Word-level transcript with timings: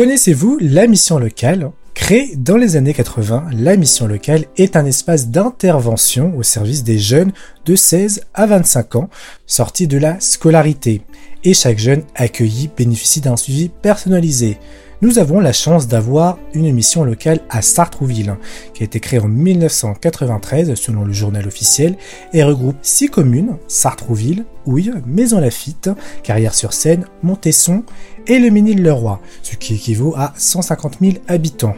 Connaissez-vous 0.00 0.56
la 0.62 0.86
mission 0.86 1.18
locale 1.18 1.72
Créée 1.92 2.34
dans 2.34 2.56
les 2.56 2.76
années 2.76 2.94
80, 2.94 3.50
la 3.52 3.76
mission 3.76 4.06
locale 4.06 4.46
est 4.56 4.74
un 4.74 4.86
espace 4.86 5.28
d'intervention 5.28 6.34
au 6.38 6.42
service 6.42 6.82
des 6.84 6.98
jeunes 6.98 7.32
de 7.66 7.76
16 7.76 8.22
à 8.32 8.46
25 8.46 8.96
ans 8.96 9.10
sortis 9.46 9.86
de 9.86 9.98
la 9.98 10.18
scolarité. 10.18 11.02
Et 11.44 11.52
chaque 11.52 11.76
jeune 11.76 12.02
accueilli 12.14 12.70
bénéficie 12.74 13.20
d'un 13.20 13.36
suivi 13.36 13.68
personnalisé 13.68 14.56
nous 15.02 15.18
avons 15.18 15.40
la 15.40 15.52
chance 15.52 15.88
d'avoir 15.88 16.38
une 16.52 16.66
émission 16.66 17.04
locale 17.04 17.40
à 17.48 17.62
Sartrouville, 17.62 18.36
qui 18.74 18.82
a 18.82 18.84
été 18.84 19.00
créée 19.00 19.18
en 19.18 19.28
1993 19.28 20.74
selon 20.74 21.04
le 21.04 21.12
journal 21.12 21.46
officiel 21.46 21.96
et 22.34 22.42
regroupe 22.42 22.76
six 22.82 23.08
communes, 23.08 23.56
Sartrouville, 23.66 24.44
Houille, 24.66 24.92
Maison 25.06 25.40
Lafitte, 25.40 25.90
Carrière-sur-Seine, 26.22 27.06
Montesson 27.22 27.82
et 28.26 28.38
le 28.38 28.50
Ménil-le-Roi, 28.50 29.20
ce 29.42 29.56
qui 29.56 29.76
équivaut 29.76 30.14
à 30.16 30.34
150 30.36 30.98
000 31.00 31.14
habitants. 31.28 31.76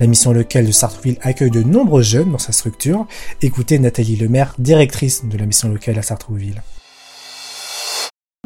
La 0.00 0.08
mission 0.08 0.32
locale 0.32 0.66
de 0.66 0.72
Sartrouville 0.72 1.18
accueille 1.22 1.50
de 1.50 1.62
nombreux 1.62 2.02
jeunes 2.02 2.32
dans 2.32 2.38
sa 2.38 2.52
structure. 2.52 3.06
Écoutez 3.40 3.78
Nathalie 3.78 4.16
Lemaire, 4.16 4.54
directrice 4.58 5.24
de 5.24 5.38
la 5.38 5.46
mission 5.46 5.68
locale 5.68 5.98
à 5.98 6.02
Sartrouville. 6.02 6.62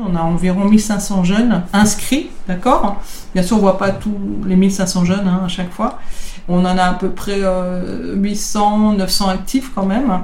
On 0.01 0.17
a 0.17 0.23
environ 0.23 0.71
1500 0.71 1.25
jeunes 1.25 1.65
inscrits, 1.75 2.31
d'accord? 2.49 3.03
Bien 3.35 3.43
sûr, 3.43 3.59
on 3.59 3.61
voit 3.61 3.77
pas 3.77 3.91
tous 3.91 4.17
les 4.47 4.57
1500 4.57 5.05
jeunes 5.05 5.29
hein, 5.29 5.43
à 5.45 5.49
chaque 5.49 5.71
fois. 5.71 5.99
On 6.49 6.61
en 6.61 6.79
a 6.79 6.85
à 6.85 6.95
peu 6.95 7.11
près 7.11 7.43
800, 8.15 8.93
euh, 8.95 8.97
900 8.97 9.29
actifs 9.29 9.71
quand 9.75 9.85
même. 9.85 10.21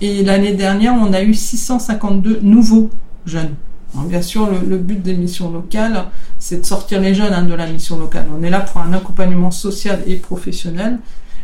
Et 0.00 0.22
l'année 0.22 0.52
dernière, 0.52 0.94
on 0.94 1.12
a 1.12 1.22
eu 1.22 1.34
652 1.34 2.38
nouveaux 2.42 2.88
jeunes. 3.26 3.56
bien 3.94 4.22
sûr, 4.22 4.48
le, 4.48 4.78
but 4.78 5.02
des 5.02 5.14
missions 5.14 5.50
locales, 5.50 6.04
c'est 6.38 6.60
de 6.60 6.64
sortir 6.64 7.00
les 7.00 7.12
jeunes 7.12 7.32
hein, 7.32 7.42
de 7.42 7.54
la 7.54 7.66
mission 7.66 7.98
locale. 7.98 8.26
On 8.32 8.44
est 8.44 8.50
là 8.50 8.60
pour 8.60 8.80
un 8.80 8.92
accompagnement 8.92 9.50
social 9.50 10.04
et 10.06 10.18
professionnel. 10.18 11.00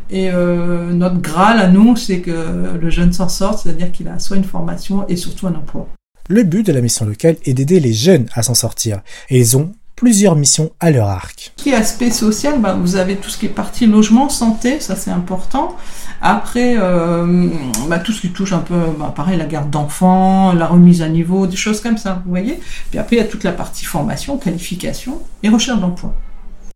Et 0.09 0.31
euh, 0.31 0.93
notre 0.93 1.21
graal 1.21 1.59
à 1.59 1.67
nous, 1.67 1.97
c'est 1.97 2.21
que 2.21 2.79
le 2.81 2.91
jeune 2.91 3.13
s'en 3.13 3.29
sorte, 3.29 3.65
c'est-à-dire 3.65 3.91
qu'il 3.91 4.07
a 4.07 4.21
soit 4.21 4.37
une 4.37 4.45
formation 4.45 5.05
et 5.09 5.17
surtout 5.17 5.49
un 5.49 5.55
emploi. 5.57 5.89
Le 6.29 6.43
but 6.43 6.67
de 6.67 6.73
la 6.73 6.81
mission 6.81 7.07
locale 7.07 7.37
est 7.45 7.55
d'aider 7.55 7.79
les 7.79 7.93
jeunes 7.93 8.27
à 8.35 8.43
s'en 8.43 8.55
sortir, 8.55 9.01
et 9.31 9.39
ils 9.39 9.57
ont 9.57 9.71
plusieurs 9.95 10.35
missions 10.35 10.73
à 10.81 10.91
leur 10.91 11.07
arc. 11.07 11.53
Qui 11.57 11.73
aspect 11.73 12.11
social, 12.11 12.61
bah, 12.61 12.75
vous 12.75 12.97
avez 12.97 13.15
tout 13.15 13.31
ce 13.31 13.39
qui 13.39 13.47
est 13.47 13.51
partie 13.51 13.87
logement, 13.87 14.29
santé, 14.29 14.81
ça 14.81 14.97
c'est 14.97 15.13
important. 15.13 15.77
Après, 16.21 16.75
euh, 16.79 17.49
bah, 17.89 18.01
tout 18.01 18.11
ce 18.11 18.23
qui 18.23 18.31
touche 18.31 18.53
un 18.53 18.59
peu, 18.59 18.75
bah, 18.99 19.13
pareil, 19.15 19.39
la 19.39 19.47
garde 19.47 19.71
d'enfants, 19.71 20.53
la 20.53 20.67
remise 20.67 21.01
à 21.01 21.09
niveau, 21.09 21.47
des 21.47 21.57
choses 21.57 21.81
comme 21.81 21.97
ça, 21.97 22.21
vous 22.25 22.31
voyez. 22.31 22.59
Puis 22.91 22.99
après, 22.99 23.17
il 23.17 23.19
y 23.21 23.23
a 23.23 23.29
toute 23.29 23.45
la 23.45 23.53
partie 23.53 23.85
formation, 23.85 24.37
qualification 24.37 25.21
et 25.45 25.49
recherche 25.49 25.81
d'emploi. 25.81 26.13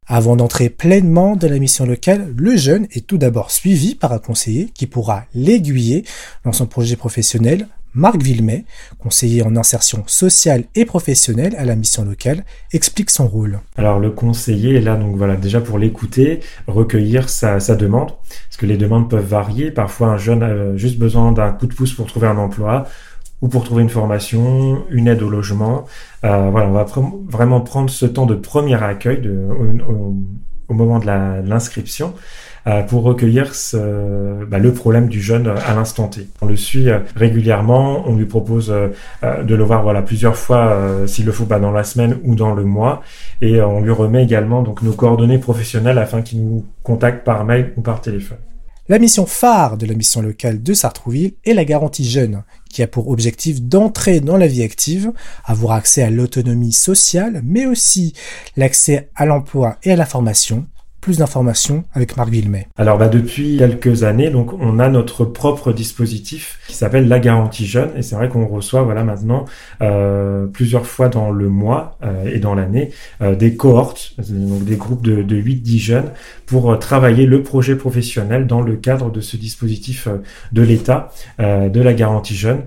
Avant 0.06 0.36
d'entrer 0.36 0.70
pleinement 0.70 1.34
dans 1.34 1.50
la 1.50 1.58
mission 1.58 1.86
locale, 1.86 2.32
le 2.36 2.56
jeune 2.56 2.86
est 2.92 3.06
tout 3.06 3.18
d'abord 3.18 3.50
suivi 3.50 3.96
par 3.96 4.12
un 4.12 4.18
conseiller 4.18 4.70
qui 4.74 4.86
pourra 4.86 5.24
l'aiguiller 5.34 6.04
dans 6.44 6.52
son 6.52 6.66
projet 6.66 6.96
professionnel 6.96 7.66
Marc 7.94 8.22
Villemet, 8.22 8.64
conseiller 8.98 9.42
en 9.42 9.56
insertion 9.56 10.04
sociale 10.06 10.64
et 10.74 10.84
professionnelle 10.84 11.54
à 11.56 11.64
la 11.64 11.74
mission 11.74 12.04
locale, 12.04 12.44
explique 12.72 13.10
son 13.10 13.26
rôle. 13.26 13.60
Alors 13.76 13.98
le 13.98 14.10
conseiller 14.10 14.76
est 14.76 14.80
là 14.80 14.96
donc 14.96 15.16
voilà 15.16 15.36
déjà 15.36 15.60
pour 15.60 15.78
l'écouter, 15.78 16.40
recueillir 16.66 17.28
sa, 17.28 17.58
demande, 17.74 18.12
parce 18.28 18.56
que 18.58 18.66
les 18.66 18.76
demandes 18.76 19.10
peuvent 19.10 19.26
varier. 19.26 19.70
Parfois 19.70 20.08
un 20.08 20.18
jeune 20.18 20.42
a 20.42 20.76
juste 20.76 20.98
besoin 20.98 21.32
d'un 21.32 21.52
coup 21.52 21.66
de 21.66 21.74
pouce 21.74 21.92
pour 21.92 22.06
trouver 22.06 22.28
un 22.28 22.38
emploi 22.38 22.86
ou 23.42 23.48
pour 23.48 23.64
trouver 23.64 23.82
une 23.82 23.88
formation, 23.88 24.84
une 24.90 25.08
aide 25.08 25.22
au 25.22 25.30
logement. 25.30 25.86
Euh, 26.24 26.50
voilà, 26.50 26.68
on 26.68 26.72
va 26.72 26.86
vraiment 27.28 27.60
prendre 27.60 27.90
ce 27.90 28.06
temps 28.06 28.26
de 28.26 28.34
premier 28.34 28.80
accueil 28.82 29.20
de, 29.20 29.48
moment 30.74 30.98
de 30.98 31.06
l'inscription 31.48 32.14
euh, 32.66 32.82
pour 32.82 33.04
recueillir 33.04 33.52
bah, 34.48 34.58
le 34.58 34.72
problème 34.72 35.08
du 35.08 35.22
jeune 35.22 35.48
à 35.48 35.74
l'instant 35.74 36.08
T. 36.08 36.28
On 36.42 36.46
le 36.46 36.56
suit 36.56 36.90
euh, 36.90 36.98
régulièrement, 37.16 38.06
on 38.06 38.16
lui 38.16 38.26
propose 38.26 38.70
euh, 38.70 39.42
de 39.42 39.54
le 39.54 39.64
voir 39.64 39.82
voilà 39.82 40.02
plusieurs 40.02 40.36
fois 40.36 40.76
s'il 41.06 41.24
le 41.24 41.32
faut 41.32 41.46
pas 41.46 41.58
dans 41.58 41.72
la 41.72 41.84
semaine 41.84 42.18
ou 42.22 42.34
dans 42.34 42.54
le 42.54 42.64
mois 42.64 43.02
et 43.40 43.62
on 43.62 43.80
lui 43.80 43.90
remet 43.90 44.22
également 44.22 44.62
donc 44.62 44.82
nos 44.82 44.92
coordonnées 44.92 45.38
professionnelles 45.38 45.98
afin 45.98 46.20
qu'il 46.20 46.44
nous 46.44 46.66
contacte 46.82 47.24
par 47.24 47.44
mail 47.44 47.72
ou 47.76 47.80
par 47.80 48.02
téléphone. 48.02 48.38
La 48.90 48.98
mission 48.98 49.24
phare 49.24 49.76
de 49.76 49.86
la 49.86 49.94
mission 49.94 50.20
locale 50.20 50.64
de 50.64 50.74
Sartrouville 50.74 51.34
est 51.44 51.54
la 51.54 51.64
garantie 51.64 52.10
jeune, 52.10 52.42
qui 52.68 52.82
a 52.82 52.88
pour 52.88 53.06
objectif 53.06 53.62
d'entrer 53.62 54.18
dans 54.18 54.36
la 54.36 54.48
vie 54.48 54.64
active, 54.64 55.12
avoir 55.44 55.76
accès 55.76 56.02
à 56.02 56.10
l'autonomie 56.10 56.72
sociale, 56.72 57.40
mais 57.44 57.66
aussi 57.66 58.14
l'accès 58.56 59.08
à 59.14 59.26
l'emploi 59.26 59.78
et 59.84 59.92
à 59.92 59.96
la 59.96 60.06
formation, 60.06 60.66
plus 61.00 61.18
d'informations 61.18 61.84
avec 61.94 62.16
Marc 62.16 62.28
Villemet. 62.28 62.68
Alors 62.76 62.98
bah, 62.98 63.08
depuis 63.08 63.56
quelques 63.58 64.04
années, 64.04 64.30
donc 64.30 64.52
on 64.52 64.78
a 64.78 64.88
notre 64.88 65.24
propre 65.24 65.72
dispositif 65.72 66.58
qui 66.68 66.74
s'appelle 66.74 67.08
la 67.08 67.18
garantie 67.18 67.66
jeune 67.66 67.90
et 67.96 68.02
c'est 68.02 68.16
vrai 68.16 68.28
qu'on 68.28 68.46
reçoit 68.46 68.82
voilà 68.82 69.02
maintenant 69.02 69.44
euh, 69.82 70.46
plusieurs 70.46 70.86
fois 70.86 71.08
dans 71.08 71.30
le 71.30 71.48
mois 71.48 71.98
euh, 72.02 72.30
et 72.32 72.38
dans 72.38 72.54
l'année 72.54 72.90
euh, 73.22 73.34
des 73.34 73.56
cohortes, 73.56 74.14
donc 74.28 74.64
des 74.64 74.76
groupes 74.76 75.02
de, 75.02 75.22
de 75.22 75.36
8-10 75.36 75.78
jeunes 75.78 76.10
pour 76.46 76.78
travailler 76.78 77.26
le 77.26 77.42
projet 77.42 77.76
professionnel 77.76 78.46
dans 78.46 78.60
le 78.60 78.76
cadre 78.76 79.10
de 79.10 79.20
ce 79.20 79.36
dispositif 79.36 80.08
de 80.52 80.62
l'État 80.62 81.12
de 81.38 81.80
la 81.80 81.92
garantie 81.92 82.34
jeune 82.34 82.62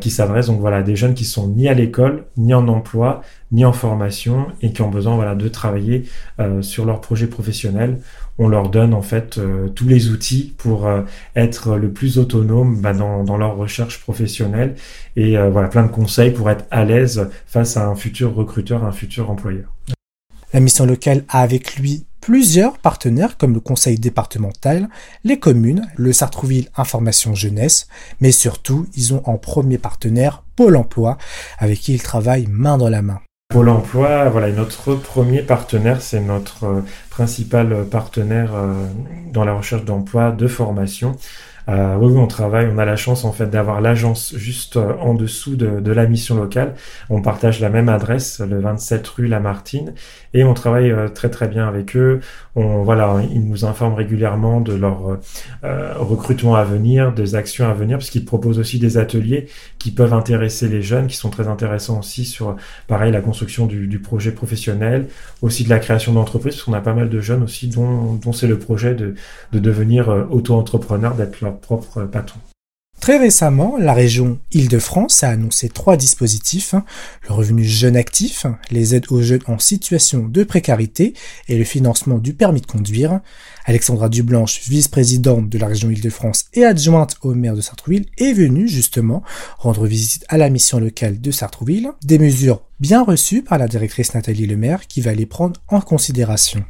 qui 0.00 0.10
s'adresse 0.10 0.46
donc 0.46 0.60
voilà 0.60 0.82
des 0.82 0.96
jeunes 0.96 1.14
qui 1.14 1.24
sont 1.24 1.48
ni 1.48 1.68
à 1.68 1.74
l'école 1.74 2.24
ni 2.38 2.54
en 2.54 2.68
emploi 2.68 3.22
ni 3.52 3.64
en 3.64 3.72
formation 3.72 4.46
et 4.62 4.72
qui 4.72 4.82
ont 4.82 4.90
besoin 4.90 5.14
voilà, 5.14 5.34
de 5.34 5.48
travailler 5.48 6.04
euh, 6.40 6.62
sur 6.62 6.84
leur 6.84 7.00
projet 7.00 7.26
professionnel. 7.26 8.00
On 8.38 8.48
leur 8.48 8.68
donne 8.68 8.94
en 8.94 9.02
fait 9.02 9.38
euh, 9.38 9.68
tous 9.68 9.88
les 9.88 10.10
outils 10.10 10.54
pour 10.58 10.86
euh, 10.86 11.02
être 11.34 11.76
le 11.76 11.90
plus 11.90 12.18
autonome 12.18 12.80
bah, 12.80 12.92
dans, 12.92 13.24
dans, 13.24 13.36
leur 13.36 13.56
recherche 13.56 14.00
professionnelle 14.00 14.74
et 15.16 15.36
voilà 15.50 15.68
plein 15.68 15.82
de 15.82 15.90
conseils 15.90 16.30
pour 16.30 16.50
être 16.50 16.64
à 16.70 16.84
l'aise 16.84 17.28
face 17.46 17.76
à 17.76 17.86
un 17.86 17.94
futur 17.94 18.34
recruteur, 18.34 18.84
un 18.84 18.92
futur 18.92 19.30
employeur. 19.30 19.72
La 20.52 20.60
mission 20.60 20.86
locale 20.86 21.24
a 21.28 21.40
avec 21.40 21.76
lui 21.76 22.06
plusieurs 22.20 22.78
partenaires 22.78 23.36
comme 23.36 23.54
le 23.54 23.60
conseil 23.60 23.98
départemental, 23.98 24.88
les 25.24 25.38
communes, 25.38 25.86
le 25.96 26.12
Sartrouville 26.12 26.68
Information 26.76 27.34
Jeunesse, 27.34 27.88
mais 28.20 28.32
surtout 28.32 28.86
ils 28.96 29.14
ont 29.14 29.22
en 29.28 29.38
premier 29.38 29.78
partenaire 29.78 30.44
Pôle 30.56 30.76
Emploi 30.76 31.18
avec 31.58 31.80
qui 31.80 31.94
ils 31.94 32.02
travaillent 32.02 32.48
main 32.48 32.78
dans 32.78 32.88
la 32.88 33.02
main. 33.02 33.20
Pôle 33.50 33.70
emploi, 33.70 34.28
voilà, 34.28 34.52
notre 34.52 34.94
premier 34.94 35.40
partenaire, 35.40 36.02
c'est 36.02 36.20
notre 36.20 36.64
euh, 36.64 36.80
principal 37.08 37.88
partenaire 37.90 38.54
euh, 38.54 38.74
dans 39.32 39.46
la 39.46 39.54
recherche 39.54 39.86
d'emploi, 39.86 40.32
de 40.32 40.46
formation. 40.46 41.16
Euh, 41.68 41.96
oui, 41.96 42.14
on 42.16 42.26
travaille, 42.26 42.66
on 42.72 42.78
a 42.78 42.86
la 42.86 42.96
chance 42.96 43.24
en 43.26 43.32
fait 43.32 43.46
d'avoir 43.46 43.82
l'agence 43.82 44.34
juste 44.36 44.76
euh, 44.78 44.94
en 45.00 45.12
dessous 45.12 45.54
de, 45.54 45.80
de, 45.80 45.92
la 45.92 46.06
mission 46.06 46.34
locale. 46.36 46.74
On 47.10 47.20
partage 47.20 47.60
la 47.60 47.68
même 47.68 47.90
adresse, 47.90 48.40
le 48.40 48.58
27 48.58 49.06
rue 49.08 49.26
Lamartine, 49.26 49.92
et 50.32 50.44
on 50.44 50.54
travaille 50.54 50.90
euh, 50.90 51.08
très 51.08 51.28
très 51.28 51.46
bien 51.46 51.68
avec 51.68 51.94
eux. 51.94 52.20
On 52.56 52.82
voilà, 52.82 53.16
ils 53.30 53.46
nous 53.46 53.66
informent 53.66 53.94
régulièrement 53.94 54.60
de 54.62 54.72
leur 54.72 55.18
euh, 55.64 55.94
recrutement 55.98 56.54
à 56.54 56.64
venir, 56.64 57.12
des 57.12 57.34
actions 57.34 57.68
à 57.68 57.74
venir, 57.74 57.98
parce 57.98 58.08
qu'ils 58.08 58.24
proposent 58.24 58.58
aussi 58.58 58.78
des 58.78 58.96
ateliers 58.96 59.48
qui 59.78 59.90
peuvent 59.90 60.14
intéresser 60.14 60.68
les 60.68 60.80
jeunes, 60.80 61.06
qui 61.06 61.16
sont 61.16 61.30
très 61.30 61.48
intéressants 61.48 61.98
aussi 61.98 62.24
sur 62.24 62.56
pareil 62.86 63.12
la 63.12 63.20
construction 63.20 63.66
du, 63.66 63.88
du 63.88 63.98
projet 63.98 64.32
professionnel, 64.32 65.08
aussi 65.42 65.64
de 65.64 65.68
la 65.68 65.80
création 65.80 66.14
d'entreprises, 66.14 66.54
parce 66.54 66.64
qu'on 66.64 66.72
a 66.72 66.80
pas 66.80 66.94
mal 66.94 67.10
de 67.10 67.20
jeunes 67.20 67.42
aussi 67.42 67.68
dont, 67.68 68.14
dont 68.14 68.32
c'est 68.32 68.46
le 68.46 68.58
projet 68.58 68.94
de, 68.94 69.14
de 69.52 69.58
devenir 69.58 70.08
auto-entrepreneur, 70.30 71.14
d'être 71.14 71.42
leur 71.42 71.57
Très 73.00 73.16
récemment, 73.16 73.76
la 73.78 73.94
région 73.94 74.38
Île-de-France 74.52 75.22
a 75.22 75.30
annoncé 75.30 75.68
trois 75.68 75.96
dispositifs, 75.96 76.74
le 77.28 77.32
revenu 77.32 77.64
jeune 77.64 77.96
actif, 77.96 78.44
les 78.70 78.94
aides 78.94 79.06
aux 79.10 79.22
jeunes 79.22 79.42
en 79.46 79.58
situation 79.58 80.26
de 80.26 80.42
précarité 80.42 81.14
et 81.48 81.56
le 81.56 81.64
financement 81.64 82.18
du 82.18 82.34
permis 82.34 82.60
de 82.60 82.66
conduire. 82.66 83.20
Alexandra 83.66 84.08
Dublanche, 84.08 84.62
vice-présidente 84.68 85.48
de 85.48 85.58
la 85.58 85.68
région 85.68 85.90
Île-de-France 85.90 86.46
et 86.54 86.64
adjointe 86.64 87.16
au 87.22 87.34
maire 87.34 87.54
de 87.54 87.60
Sartrouville, 87.60 88.06
est 88.18 88.32
venue 88.32 88.68
justement 88.68 89.22
rendre 89.58 89.86
visite 89.86 90.24
à 90.28 90.36
la 90.36 90.50
mission 90.50 90.80
locale 90.80 91.20
de 91.20 91.30
Sartrouville, 91.30 91.92
des 92.04 92.18
mesures 92.18 92.62
bien 92.80 93.04
reçues 93.04 93.42
par 93.42 93.58
la 93.58 93.68
directrice 93.68 94.14
Nathalie 94.14 94.46
Lemaire 94.46 94.86
qui 94.88 95.00
va 95.00 95.14
les 95.14 95.26
prendre 95.26 95.60
en 95.68 95.80
considération. 95.80 96.64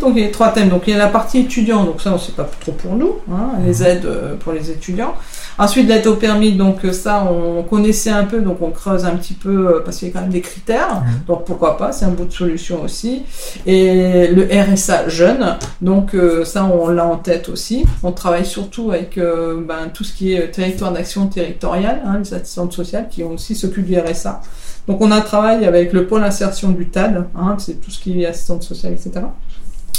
Donc 0.00 0.14
il 0.16 0.22
y 0.22 0.26
a 0.26 0.30
trois 0.30 0.48
thèmes. 0.48 0.68
Donc 0.68 0.82
il 0.86 0.90
y 0.90 0.94
a 0.94 0.98
la 0.98 1.08
partie 1.08 1.40
étudiant, 1.40 1.84
donc 1.84 2.00
ça 2.00 2.16
c'est 2.18 2.34
pas 2.34 2.48
trop 2.60 2.72
pour 2.72 2.94
nous, 2.94 3.16
hein, 3.30 3.52
les 3.64 3.82
aides 3.82 4.06
euh, 4.06 4.36
pour 4.36 4.52
les 4.52 4.70
étudiants. 4.70 5.14
Ensuite, 5.60 5.88
l'aide 5.88 6.06
au 6.06 6.14
permis, 6.14 6.52
donc 6.52 6.86
euh, 6.86 6.92
ça, 6.92 7.22
on 7.30 7.62
connaissait 7.62 8.08
un 8.08 8.24
peu, 8.24 8.40
donc 8.40 8.62
on 8.62 8.70
creuse 8.70 9.04
un 9.04 9.14
petit 9.16 9.34
peu 9.34 9.68
euh, 9.68 9.80
parce 9.84 9.98
qu'il 9.98 10.08
y 10.08 10.10
a 10.10 10.14
quand 10.14 10.22
même 10.22 10.30
des 10.30 10.40
critères. 10.40 11.02
Donc 11.26 11.44
pourquoi 11.44 11.76
pas, 11.76 11.92
c'est 11.92 12.06
un 12.06 12.12
bout 12.12 12.24
de 12.24 12.32
solution 12.32 12.82
aussi. 12.82 13.24
Et 13.66 14.28
le 14.28 14.48
RSA 14.50 15.10
jeune, 15.10 15.58
donc 15.82 16.14
euh, 16.14 16.46
ça, 16.46 16.64
on 16.64 16.88
l'a 16.88 17.04
en 17.04 17.18
tête 17.18 17.50
aussi. 17.50 17.84
On 18.02 18.12
travaille 18.12 18.46
surtout 18.46 18.90
avec 18.90 19.18
ben, 19.18 19.90
tout 19.92 20.02
ce 20.02 20.14
qui 20.14 20.32
est 20.32 20.50
territoire 20.50 20.92
d'action 20.92 21.26
territoriale, 21.26 22.00
hein, 22.06 22.20
les 22.20 22.32
assistantes 22.32 22.72
sociales 22.72 23.08
qui 23.10 23.22
ont 23.22 23.32
aussi 23.32 23.54
s'occupent 23.54 23.84
du 23.84 23.98
RSA. 23.98 24.40
Donc 24.88 25.02
on 25.02 25.10
a 25.10 25.20
travaillé 25.20 25.66
avec 25.66 25.92
le 25.92 26.06
pôle 26.06 26.24
insertion 26.24 26.70
du 26.70 26.88
TAD, 26.88 27.26
hein, 27.36 27.56
c'est 27.58 27.82
tout 27.82 27.90
ce 27.90 28.00
qui 28.00 28.22
est 28.22 28.26
assistante 28.26 28.62
sociale, 28.62 28.94
etc. 28.94 29.26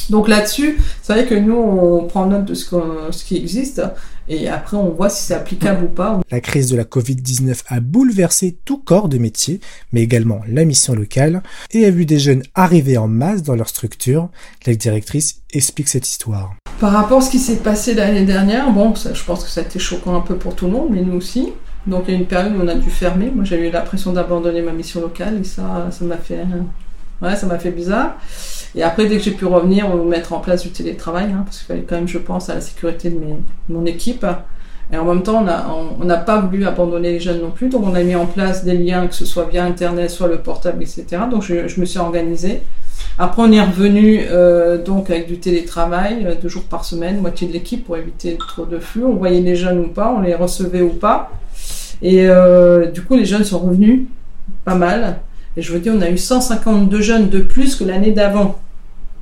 Donc 0.09 0.27
là-dessus, 0.27 0.77
c'est 1.01 1.13
vrai 1.13 1.25
que 1.25 1.35
nous, 1.35 1.55
on 1.55 2.07
prend 2.07 2.25
note 2.25 2.45
de 2.45 2.53
ce, 2.53 2.75
ce 3.11 3.23
qui 3.23 3.37
existe 3.37 3.81
et 4.31 4.47
après 4.47 4.77
on 4.77 4.89
voit 4.89 5.09
si 5.09 5.23
c'est 5.23 5.33
applicable 5.33 5.85
ou 5.85 5.87
pas. 5.87 6.21
La 6.31 6.39
crise 6.39 6.69
de 6.69 6.77
la 6.77 6.83
Covid-19 6.83 7.63
a 7.67 7.79
bouleversé 7.79 8.57
tout 8.65 8.77
corps 8.77 9.09
de 9.09 9.17
métier, 9.17 9.59
mais 9.91 10.01
également 10.01 10.41
la 10.47 10.63
mission 10.65 10.93
locale, 10.93 11.43
et 11.71 11.85
a 11.85 11.91
vu 11.91 12.05
des 12.05 12.19
jeunes 12.19 12.43
arriver 12.55 12.97
en 12.97 13.07
masse 13.07 13.43
dans 13.43 13.55
leur 13.55 13.67
structure. 13.67 14.29
La 14.65 14.73
directrice 14.73 15.41
explique 15.53 15.89
cette 15.89 16.07
histoire. 16.07 16.55
Par 16.79 16.93
rapport 16.93 17.19
à 17.19 17.21
ce 17.21 17.29
qui 17.29 17.39
s'est 17.39 17.57
passé 17.57 17.93
l'année 17.93 18.25
dernière, 18.25 18.71
bon, 18.71 18.93
je 18.95 19.23
pense 19.23 19.43
que 19.43 19.49
ça 19.49 19.61
a 19.61 19.63
été 19.63 19.79
choquant 19.79 20.15
un 20.15 20.21
peu 20.21 20.35
pour 20.35 20.55
tout 20.55 20.65
le 20.65 20.71
monde, 20.71 20.89
mais 20.91 21.01
nous 21.01 21.17
aussi. 21.17 21.49
Donc 21.87 22.03
il 22.07 22.13
y 22.13 22.17
a 22.17 22.19
une 22.19 22.27
période 22.27 22.55
où 22.55 22.61
on 22.61 22.67
a 22.67 22.75
dû 22.75 22.89
fermer. 22.89 23.31
Moi 23.33 23.43
j'ai 23.43 23.67
eu 23.67 23.71
l'impression 23.71 24.13
d'abandonner 24.13 24.61
ma 24.61 24.71
mission 24.71 25.01
locale 25.01 25.39
et 25.41 25.43
ça, 25.43 25.89
ça 25.91 26.05
m'a 26.05 26.17
fait, 26.17 26.45
ouais, 27.21 27.35
ça 27.35 27.47
m'a 27.47 27.59
fait 27.59 27.71
bizarre. 27.71 28.17
Et 28.75 28.83
après, 28.83 29.05
dès 29.05 29.17
que 29.17 29.23
j'ai 29.23 29.31
pu 29.31 29.45
revenir, 29.45 29.87
on 29.91 29.97
va 29.97 30.03
mettre 30.03 30.33
en 30.33 30.39
place 30.39 30.63
du 30.63 30.69
télétravail, 30.69 31.31
hein, 31.31 31.43
parce 31.45 31.59
qu'il 31.59 31.67
fallait 31.67 31.83
quand 31.83 31.95
même, 31.95 32.07
je 32.07 32.17
pense, 32.17 32.49
à 32.49 32.55
la 32.55 32.61
sécurité 32.61 33.09
de, 33.09 33.19
mes, 33.19 33.35
mon 33.69 33.85
équipe. 33.85 34.25
Et 34.93 34.97
en 34.97 35.05
même 35.05 35.23
temps, 35.23 35.45
on 35.99 36.03
n'a 36.05 36.17
pas 36.17 36.41
voulu 36.41 36.65
abandonner 36.65 37.13
les 37.13 37.19
jeunes 37.19 37.41
non 37.41 37.51
plus, 37.51 37.69
donc 37.69 37.83
on 37.85 37.95
a 37.95 38.03
mis 38.03 38.15
en 38.15 38.25
place 38.25 38.65
des 38.65 38.77
liens, 38.77 39.07
que 39.07 39.15
ce 39.15 39.25
soit 39.25 39.45
via 39.45 39.63
Internet, 39.63 40.09
soit 40.09 40.27
le 40.27 40.39
portable, 40.39 40.83
etc. 40.83 41.05
Donc 41.29 41.43
je, 41.43 41.67
je 41.67 41.79
me 41.79 41.85
suis 41.85 41.99
organisée. 41.99 42.61
Après, 43.17 43.41
on 43.41 43.51
est 43.51 43.61
revenu 43.61 44.21
euh, 44.29 44.81
donc 44.81 45.09
avec 45.09 45.27
du 45.27 45.37
télétravail, 45.37 46.25
euh, 46.25 46.35
deux 46.41 46.49
jours 46.49 46.63
par 46.63 46.85
semaine, 46.85 47.21
moitié 47.21 47.47
de 47.47 47.53
l'équipe 47.53 47.85
pour 47.85 47.97
éviter 47.97 48.37
trop 48.37 48.65
de 48.65 48.79
flux. 48.79 49.05
On 49.05 49.15
voyait 49.15 49.41
les 49.41 49.55
jeunes 49.55 49.79
ou 49.79 49.87
pas, 49.87 50.13
on 50.15 50.21
les 50.21 50.33
recevait 50.33 50.81
ou 50.81 50.89
pas. 50.89 51.31
Et 52.01 52.27
euh, 52.27 52.87
du 52.87 53.01
coup, 53.03 53.15
les 53.15 53.25
jeunes 53.25 53.43
sont 53.43 53.59
revenus 53.59 54.03
pas 54.65 54.75
mal. 54.75 55.19
Et 55.57 55.61
je 55.61 55.71
vous 55.73 55.79
dis, 55.79 55.89
on 55.89 56.01
a 56.01 56.09
eu 56.09 56.17
152 56.17 57.01
jeunes 57.01 57.29
de 57.29 57.39
plus 57.39 57.75
que 57.75 57.83
l'année 57.83 58.11
d'avant. 58.11 58.59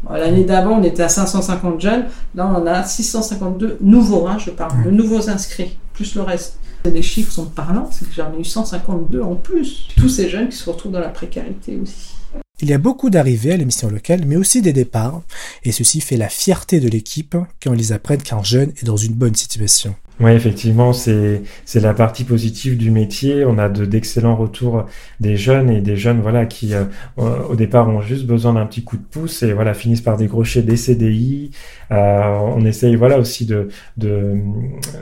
L'année 0.09 0.43
d'avant, 0.43 0.79
on 0.79 0.83
était 0.83 1.03
à 1.03 1.09
550 1.09 1.81
jeunes. 1.81 2.05
Là, 2.35 2.51
on 2.55 2.65
a 2.65 2.83
652 2.83 3.77
nouveaux, 3.81 4.27
hein, 4.27 4.37
je 4.37 4.51
parle, 4.51 4.83
de 4.83 4.91
nouveaux 4.91 5.29
inscrits, 5.29 5.77
plus 5.93 6.15
le 6.15 6.21
reste. 6.21 6.59
Les 6.85 7.01
chiffres 7.01 7.31
sont 7.31 7.45
parlants, 7.45 7.89
c'est 7.91 8.07
que 8.07 8.15
j'en 8.15 8.31
ai 8.33 8.39
eu 8.39 8.45
152 8.45 9.21
en 9.21 9.35
plus. 9.35 9.87
Tous 9.97 10.07
ces 10.07 10.29
jeunes 10.29 10.49
qui 10.49 10.55
se 10.55 10.69
retrouvent 10.69 10.93
dans 10.93 10.99
la 10.99 11.09
précarité 11.09 11.77
aussi. 11.81 12.18
Il 12.61 12.69
y 12.69 12.73
a 12.73 12.77
beaucoup 12.77 13.09
d'arrivées 13.09 13.53
à 13.53 13.57
l'émission 13.57 13.89
locale, 13.89 14.21
mais 14.25 14.35
aussi 14.35 14.61
des 14.61 14.73
départs, 14.73 15.21
et 15.63 15.71
ceci 15.71 16.01
fait 16.01 16.17
la 16.17 16.27
fierté 16.27 16.81
de 16.81 16.89
l'équipe 16.89 17.37
quand 17.63 17.71
on 17.71 17.73
les 17.73 17.93
apprenne 17.93 18.21
qu'un 18.21 18.43
jeune 18.43 18.71
est 18.81 18.85
dans 18.85 18.97
une 18.97 19.13
bonne 19.13 19.35
situation. 19.35 19.95
Oui, 20.19 20.31
effectivement, 20.31 20.91
c'est 20.91 21.43
c'est 21.63 21.79
la 21.79 21.93
partie 21.93 22.25
positive 22.25 22.75
du 22.75 22.91
métier. 22.91 23.45
On 23.45 23.57
a 23.57 23.69
de 23.69 23.85
d'excellents 23.85 24.35
retours 24.35 24.85
des 25.21 25.37
jeunes 25.37 25.69
et 25.69 25.79
des 25.79 25.95
jeunes 25.95 26.19
voilà 26.19 26.45
qui 26.45 26.73
euh, 26.73 26.83
au 27.17 27.55
départ 27.55 27.87
ont 27.87 28.01
juste 28.01 28.25
besoin 28.25 28.53
d'un 28.53 28.65
petit 28.65 28.83
coup 28.83 28.97
de 28.97 29.03
pouce 29.03 29.43
et 29.43 29.53
voilà 29.53 29.73
finissent 29.73 30.01
par 30.01 30.17
décrocher 30.17 30.61
des 30.61 30.75
CDI. 30.75 31.51
Euh, 31.91 32.37
on 32.53 32.65
essaye 32.65 32.95
voilà 32.97 33.17
aussi 33.17 33.45
de 33.45 33.69
de, 33.95 34.35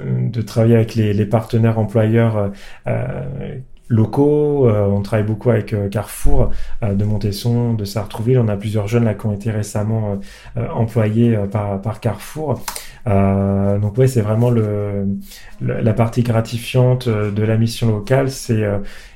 de 0.06 0.42
travailler 0.44 0.75
avec 0.75 0.94
les, 0.94 1.13
les 1.15 1.25
partenaires 1.25 1.80
employeurs 1.80 2.51
euh, 2.86 3.57
locaux. 3.89 4.68
Euh, 4.68 4.86
on 4.86 5.01
travaille 5.01 5.25
beaucoup 5.25 5.50
avec 5.50 5.74
euh, 5.74 5.89
Carrefour 5.89 6.51
euh, 6.84 6.94
de 6.94 7.04
Montesson, 7.06 7.74
de 7.74 7.86
Sartrouville. 7.86 8.39
On 8.39 8.48
a 8.48 8.57
plusieurs 8.57 8.88
jeunes 8.88 9.06
là 9.06 9.13
qui 9.13 9.25
ont 9.25 9.34
été 9.34 9.51
récemment 9.51 10.19
employés 10.74 11.38
par, 11.51 11.81
par 11.81 12.00
Carrefour. 12.00 12.62
donc 13.06 13.98
ouais, 13.98 14.07
c'est 14.07 14.22
vraiment 14.22 14.50
le, 14.50 15.07
la 15.62 15.94
partie 15.94 16.24
gratifiante 16.24 17.07
de 17.07 17.44
la 17.44 17.57
mission 17.57 17.88
locale. 17.92 18.30
C'est 18.30 18.63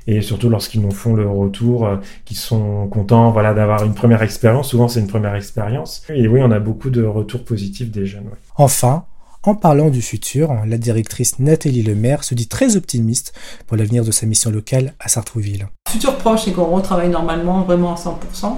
et 0.07 0.21
surtout 0.21 0.49
lorsqu'ils 0.49 0.81
nous 0.81 0.91
font 0.91 1.13
le 1.13 1.27
retour, 1.27 1.87
qu'ils 2.25 2.37
sont 2.37 2.87
contents, 2.87 3.31
voilà, 3.31 3.53
d'avoir 3.53 3.83
une 3.83 3.93
première 3.93 4.23
expérience. 4.23 4.69
Souvent, 4.69 4.87
c'est 4.87 4.99
une 4.99 5.07
première 5.07 5.35
expérience. 5.35 6.03
Et 6.09 6.27
oui, 6.27 6.41
on 6.43 6.51
a 6.51 6.59
beaucoup 6.59 6.89
de 6.89 7.03
retours 7.03 7.43
positifs 7.43 7.91
des 7.91 8.05
jeunes. 8.05 8.29
Enfin, 8.55 9.05
en 9.43 9.55
parlant 9.55 9.89
du 9.89 10.01
futur, 10.01 10.53
la 10.67 10.77
directrice 10.77 11.39
Nathalie 11.39 11.81
Lemaire 11.81 12.23
se 12.23 12.35
dit 12.35 12.47
très 12.47 12.75
optimiste 12.75 13.33
pour 13.65 13.75
l'avenir 13.75 14.05
de 14.05 14.11
sa 14.11 14.27
mission 14.27 14.51
locale 14.51 14.93
à 14.99 15.07
Sartrouville. 15.07 15.67
Futur 15.89 16.17
proche, 16.17 16.45
c'est 16.45 16.51
qu'on 16.51 16.65
retravaille 16.65 17.09
normalement 17.09 17.63
vraiment 17.63 17.95
à 17.95 17.97
100%, 17.97 18.57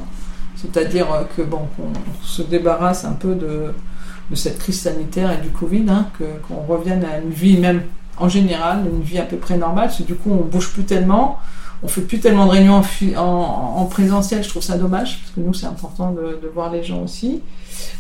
c'est-à-dire 0.58 1.08
que 1.38 1.42
bon, 1.42 1.68
qu'on 1.78 1.94
se 2.22 2.42
débarrasse 2.42 3.06
un 3.06 3.14
peu 3.14 3.36
de, 3.36 3.74
cette 4.36 4.58
crise 4.58 4.82
sanitaire 4.82 5.32
et 5.32 5.42
du 5.42 5.50
Covid, 5.50 5.86
hein, 5.88 6.08
qu'on 6.48 6.62
revienne 6.62 7.06
à 7.06 7.20
une 7.20 7.30
vie 7.30 7.58
même 7.58 7.84
en 8.18 8.30
général, 8.30 8.86
une 8.92 9.02
vie 9.02 9.20
à 9.20 9.24
peu 9.24 9.38
près 9.38 9.58
normale, 9.58 9.86
parce 9.86 9.98
que 9.98 10.04
du 10.04 10.16
coup 10.16 10.32
on 10.32 10.44
bouge 10.44 10.72
plus 10.72 10.84
tellement, 10.84 11.40
on 11.84 11.88
fait 11.88 12.02
plus 12.02 12.20
tellement 12.20 12.46
de 12.46 12.52
réunions 12.52 12.82
en, 13.18 13.86
présentiel, 13.86 14.44
je 14.44 14.50
trouve 14.50 14.64
ça 14.64 14.78
dommage, 14.78 15.20
parce 15.20 15.32
que 15.36 15.40
nous 15.42 15.54
c'est 15.54 15.66
important 15.66 16.12
de, 16.12 16.40
voir 16.54 16.72
les 16.72 16.84
gens 16.84 17.02
aussi. 17.02 17.42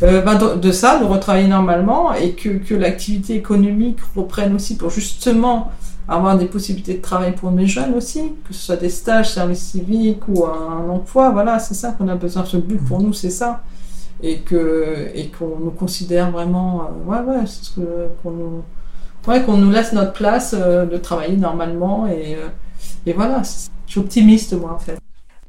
Euh, 0.04 0.22
ben, 0.22 0.36
de, 0.36 0.72
ça, 0.72 1.00
de 1.00 1.04
retravailler 1.04 1.48
normalement 1.48 2.14
et 2.14 2.34
que, 2.34 2.50
que 2.50 2.76
l'activité 2.76 3.36
économique 3.36 3.98
reprenne 4.16 4.56
aussi 4.56 4.78
pour 4.78 4.92
justement 4.92 5.72
avoir 6.08 6.38
des 6.38 6.46
possibilités 6.46 6.96
de 6.96 7.02
travail 7.02 7.34
pour 7.34 7.52
mes 7.52 7.66
jeunes 7.66 7.94
aussi, 7.94 8.34
que 8.48 8.54
ce 8.54 8.66
soit 8.66 8.76
des 8.76 8.90
stages, 8.90 9.32
services 9.32 9.64
civiques 9.64 10.28
ou 10.28 10.46
un, 10.46 10.90
emploi, 10.90 11.32
voilà, 11.32 11.60
c'est 11.60 11.74
ça 11.74 11.92
qu'on 11.92 12.08
a 12.08 12.16
besoin. 12.16 12.46
Ce 12.46 12.58
but 12.58 12.84
pour 12.84 13.02
nous, 13.02 13.14
c'est 13.14 13.30
ça. 13.30 13.64
Et 14.22 14.40
que 14.40 15.10
et 15.14 15.30
qu'on 15.30 15.58
nous 15.60 15.72
considère 15.72 16.32
vraiment, 16.32 16.84
euh, 16.84 17.10
ouais, 17.10 17.20
ouais, 17.20 17.46
c'est 17.46 17.66
ce 17.66 17.72
que 17.72 18.08
qu'on 18.22 18.32
nous, 18.32 18.64
ouais, 19.28 19.44
qu'on 19.44 19.58
nous 19.58 19.72
laisse 19.72 19.94
notre 19.94 20.14
place 20.14 20.56
euh, 20.58 20.86
de 20.86 20.98
travailler 20.98 21.38
normalement 21.38 22.08
et 22.08 22.38
et 23.06 23.14
voilà, 23.14 23.42
je 23.44 23.92
suis 23.92 24.00
optimiste 24.00 24.54
moi 24.54 24.74
en 24.74 24.80
fait. 24.80 24.98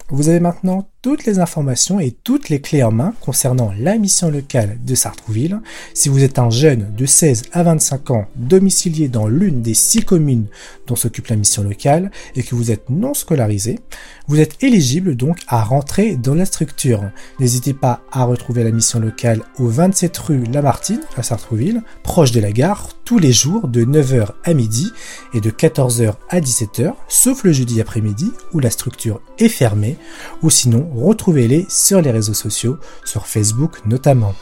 Vous 0.08 0.28
avez 0.28 0.40
maintenant 0.40 0.88
toutes 1.04 1.26
les 1.26 1.38
informations 1.38 2.00
et 2.00 2.12
toutes 2.12 2.48
les 2.48 2.62
clés 2.62 2.82
en 2.82 2.90
main 2.90 3.12
concernant 3.20 3.74
la 3.78 3.98
mission 3.98 4.30
locale 4.30 4.78
de 4.86 4.94
Sartrouville. 4.94 5.60
Si 5.92 6.08
vous 6.08 6.24
êtes 6.24 6.38
un 6.38 6.48
jeune 6.48 6.94
de 6.96 7.04
16 7.04 7.42
à 7.52 7.62
25 7.62 8.10
ans 8.10 8.24
domicilié 8.36 9.08
dans 9.08 9.28
l'une 9.28 9.60
des 9.60 9.74
six 9.74 10.02
communes 10.02 10.46
dont 10.86 10.96
s'occupe 10.96 11.26
la 11.26 11.36
mission 11.36 11.62
locale 11.62 12.10
et 12.36 12.42
que 12.42 12.54
vous 12.54 12.70
êtes 12.70 12.88
non 12.88 13.12
scolarisé, 13.12 13.80
vous 14.28 14.40
êtes 14.40 14.62
éligible 14.62 15.14
donc 15.14 15.36
à 15.46 15.62
rentrer 15.62 16.16
dans 16.16 16.34
la 16.34 16.46
structure. 16.46 17.02
N'hésitez 17.38 17.74
pas 17.74 18.00
à 18.10 18.24
retrouver 18.24 18.64
la 18.64 18.70
mission 18.70 18.98
locale 18.98 19.42
au 19.58 19.66
27 19.66 20.16
rue 20.16 20.44
Lamartine 20.44 21.02
à 21.18 21.22
Sartrouville, 21.22 21.82
proche 22.02 22.32
de 22.32 22.40
la 22.40 22.50
gare, 22.50 22.88
tous 23.04 23.18
les 23.18 23.32
jours 23.32 23.68
de 23.68 23.84
9h 23.84 24.29
à 24.44 24.55
midi 24.55 24.90
et 25.34 25.43
de 25.43 25.50
14h 25.50 26.14
à 26.31 26.40
17h, 26.40 26.94
sauf 27.08 27.44
le 27.44 27.52
jeudi 27.52 27.82
après-midi 27.82 28.32
où 28.55 28.60
la 28.60 28.70
structure 28.70 29.20
est 29.38 29.50
fermée, 29.50 29.98
ou 30.43 30.48
sinon 30.48 30.90
retrouvez-les 30.94 31.67
sur 31.69 32.01
les 32.01 32.10
réseaux 32.10 32.34
sociaux, 32.34 32.79
sur 33.05 33.27
Facebook 33.27 33.81
notamment. 33.86 34.34